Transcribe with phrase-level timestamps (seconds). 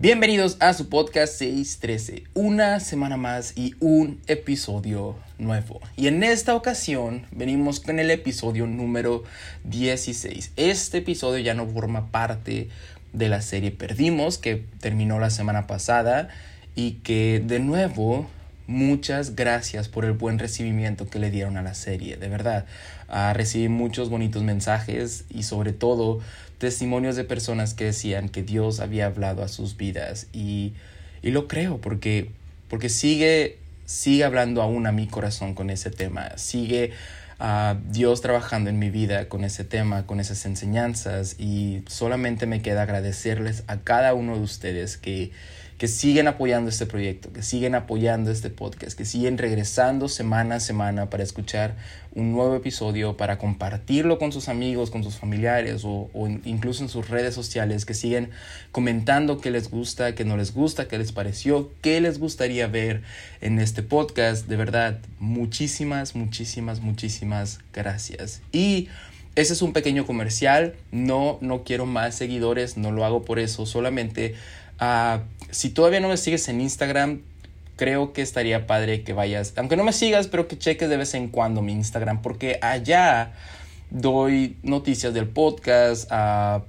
[0.00, 5.82] Bienvenidos a su podcast 613, una semana más y un episodio nuevo.
[5.94, 9.24] Y en esta ocasión venimos con el episodio número
[9.64, 10.52] 16.
[10.56, 12.70] Este episodio ya no forma parte
[13.12, 16.30] de la serie Perdimos, que terminó la semana pasada
[16.74, 18.26] y que de nuevo
[18.66, 22.64] muchas gracias por el buen recibimiento que le dieron a la serie, de verdad.
[23.10, 26.20] Uh, recibí muchos bonitos mensajes y sobre todo
[26.60, 30.74] testimonios de personas que decían que Dios había hablado a sus vidas y,
[31.22, 32.30] y lo creo porque,
[32.68, 36.92] porque sigue, sigue hablando aún a mi corazón con ese tema, sigue
[37.40, 42.60] uh, Dios trabajando en mi vida con ese tema, con esas enseñanzas y solamente me
[42.60, 45.32] queda agradecerles a cada uno de ustedes que
[45.80, 50.60] que siguen apoyando este proyecto, que siguen apoyando este podcast, que siguen regresando semana a
[50.60, 51.74] semana para escuchar
[52.14, 56.10] un nuevo episodio, para compartirlo con sus amigos, con sus familiares o,
[56.44, 58.28] incluso en sus redes sociales, que siguen
[58.72, 63.00] comentando qué les gusta, qué no les gusta, qué les pareció, qué les gustaría ver
[63.40, 64.48] en este podcast.
[64.48, 68.42] De verdad, muchísimas, muchísimas, muchísimas gracias.
[68.52, 68.90] Y
[69.36, 73.66] ese es un pequeño comercial, no, no quiero más seguidores, no lo hago por eso,
[73.66, 74.34] solamente
[74.80, 77.20] Uh, si todavía no me sigues en Instagram,
[77.76, 81.12] creo que estaría padre que vayas, aunque no me sigas, pero que cheques de vez
[81.14, 83.32] en cuando mi Instagram, porque allá
[83.90, 86.62] doy noticias del podcast, uh,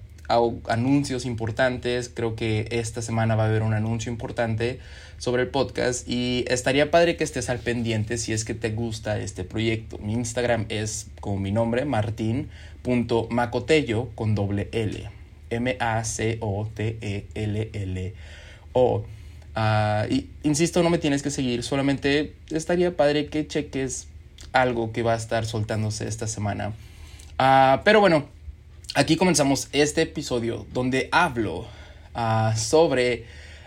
[0.67, 2.09] anuncios importantes.
[2.14, 4.80] Creo que esta semana va a haber un anuncio importante
[5.22, 9.19] sobre el podcast y estaría padre que estés al pendiente si es que te gusta
[9.19, 10.00] este proyecto.
[10.00, 15.11] Mi Instagram es como mi nombre, martin.macotello con doble L.
[15.52, 16.42] M-A-C-O-T-E-L-L-O.
[19.55, 24.08] Uh, y insisto, no me tienes que seguir, solamente estaría padre que cheques
[24.53, 26.69] algo que va a estar soltándose esta semana.
[27.39, 28.25] Uh, pero bueno,
[28.95, 31.67] aquí comenzamos este episodio donde hablo
[32.16, 33.25] uh, sobre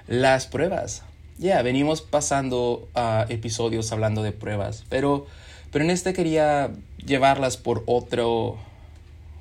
[0.09, 1.05] las pruebas.
[1.37, 2.89] Ya, venimos pasando
[3.29, 5.27] episodios hablando de pruebas, pero,
[5.73, 6.71] pero en este quería
[7.05, 8.57] llevarlas por otro,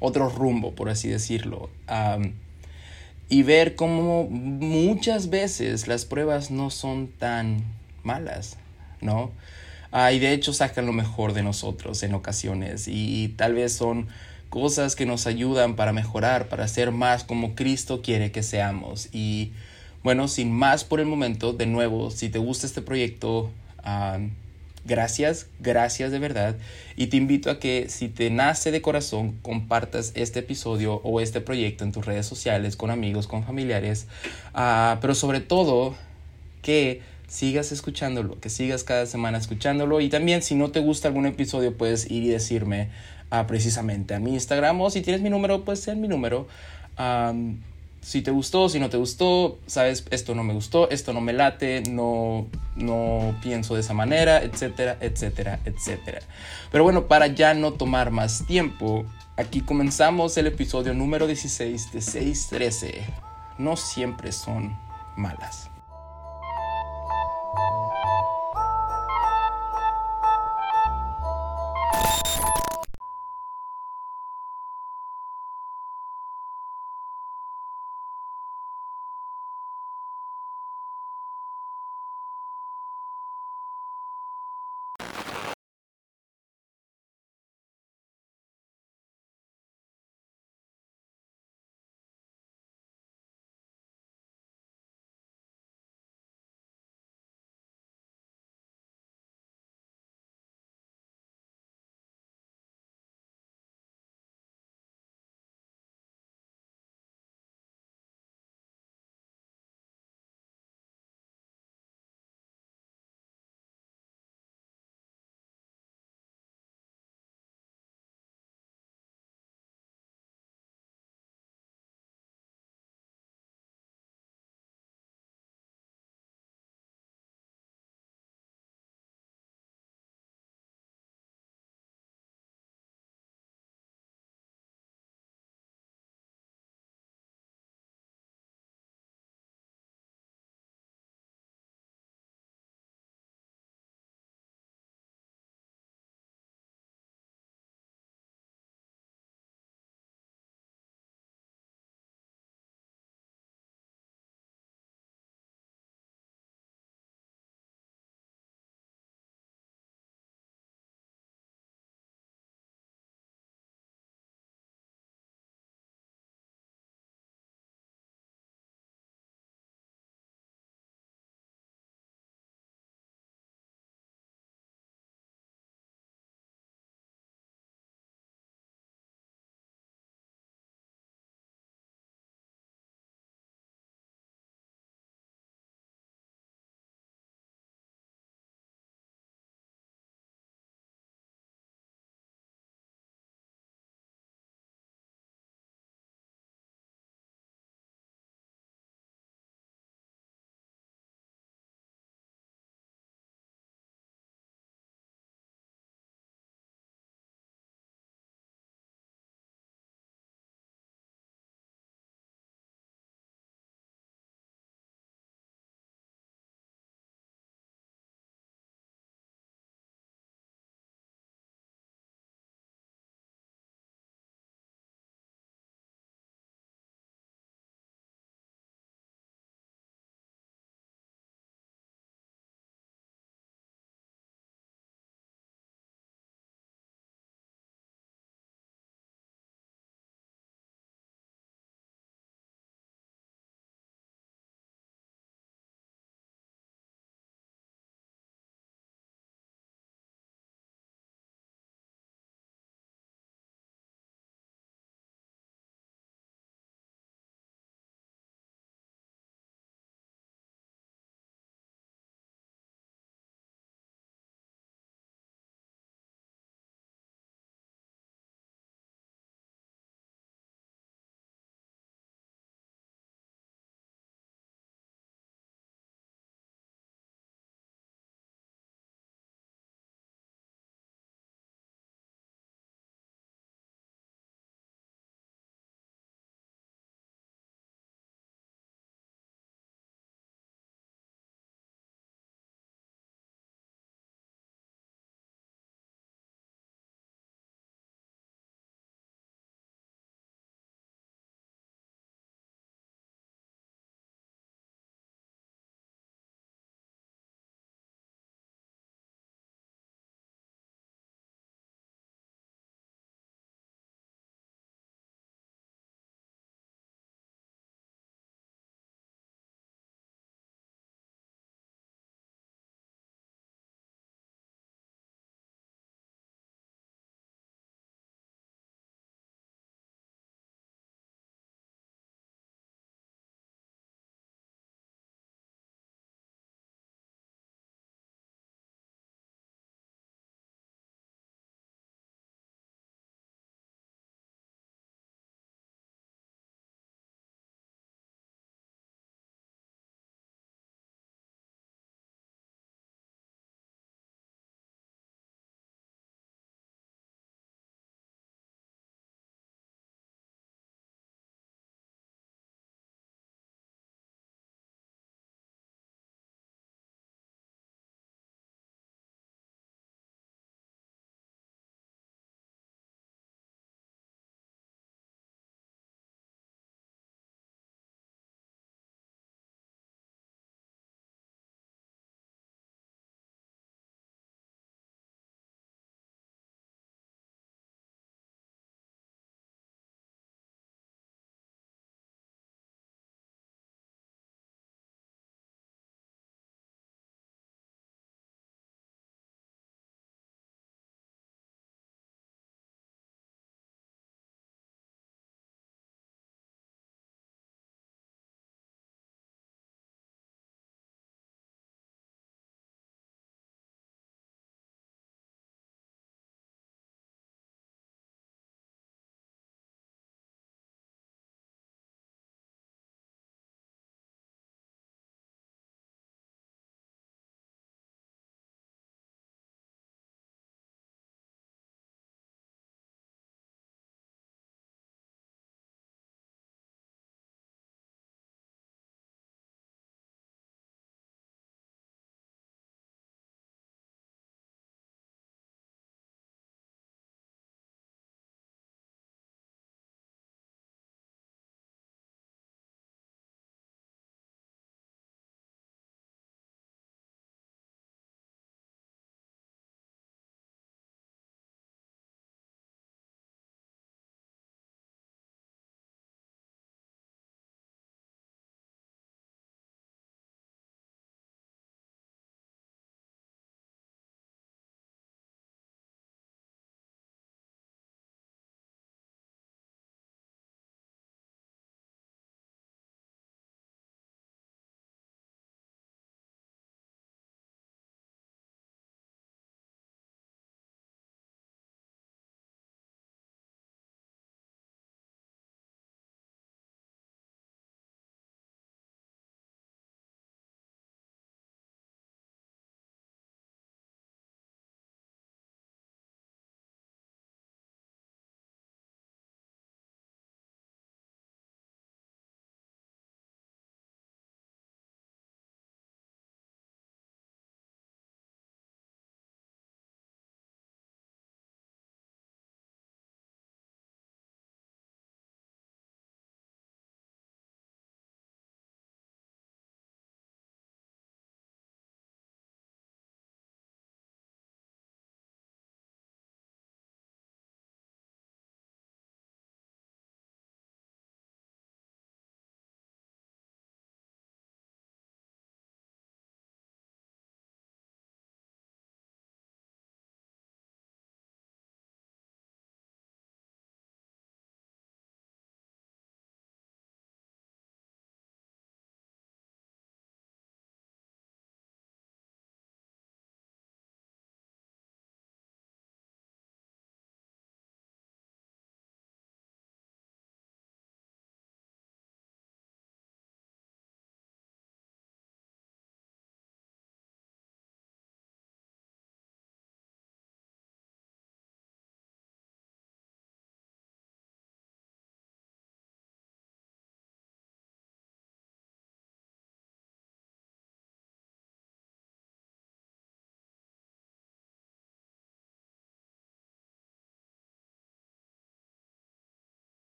[0.00, 1.68] otro rumbo, por así decirlo.
[3.28, 7.62] Y ver cómo muchas veces las pruebas no son tan
[8.02, 8.56] malas,
[9.02, 9.30] ¿no?
[9.90, 13.74] Ah, y de hecho sacan lo mejor de nosotros en ocasiones y, y tal vez
[13.74, 14.08] son
[14.48, 19.10] cosas que nos ayudan para mejorar, para ser más como Cristo quiere que seamos.
[19.12, 19.52] Y
[20.02, 23.50] bueno, sin más por el momento, de nuevo, si te gusta este proyecto,
[23.86, 24.30] um,
[24.84, 26.56] Gracias, gracias de verdad.
[26.96, 31.40] Y te invito a que si te nace de corazón, compartas este episodio o este
[31.40, 34.08] proyecto en tus redes sociales, con amigos, con familiares.
[34.54, 35.94] Uh, pero sobre todo,
[36.62, 40.00] que sigas escuchándolo, que sigas cada semana escuchándolo.
[40.00, 42.88] Y también si no te gusta algún episodio, puedes ir y decirme
[43.30, 46.48] uh, precisamente a mi Instagram o si tienes mi número, pues en mi número.
[48.02, 51.32] Si te gustó, si no te gustó, sabes, esto no me gustó, esto no me
[51.32, 56.20] late, no, no pienso de esa manera, etcétera, etcétera, etcétera.
[56.72, 62.00] Pero bueno, para ya no tomar más tiempo, aquí comenzamos el episodio número 16 de
[62.00, 63.06] 613.
[63.58, 64.76] No siempre son
[65.16, 65.71] malas.